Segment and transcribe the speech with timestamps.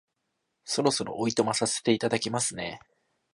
[0.65, 2.79] そろそろお暇させていただきますね